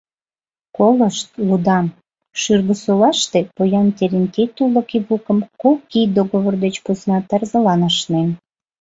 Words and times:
—Колышт, 0.77 1.27
лудам: 1.47 1.85
«Шӱргысолаште 2.41 3.39
поян 3.55 3.87
Терентей 3.97 4.47
тулык 4.57 4.89
Ивукым 4.97 5.39
кок 5.61 5.79
ий 5.99 6.07
договор 6.17 6.53
деч 6.63 6.75
посна 6.85 7.17
тарзылан 7.29 7.81
ашнен. 7.89 8.29